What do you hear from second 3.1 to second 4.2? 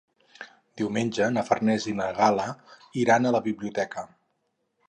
a la biblioteca.